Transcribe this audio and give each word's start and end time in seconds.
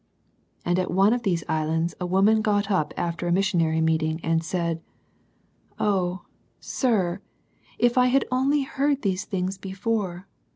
And 0.65 0.79
at 0.79 0.89
one 0.89 1.13
of 1.13 1.21
these 1.21 1.43
islands 1.47 1.93
a 2.01 2.07
woman 2.07 2.41
got 2.41 2.71
up 2.71 2.91
after 2.97 3.27
a 3.27 3.31
missionary 3.31 3.81
meeting, 3.81 4.19
and 4.23 4.43
said," 4.43 4.81
Oh, 5.89 6.25
sir, 6.59 7.21
if 7.77 7.99
I 7.99 8.07
had 8.07 8.25
only 8.31 8.63
heard 8.63 9.03
these 9.03 9.25
things 9.25 9.59
before 9.59 10.27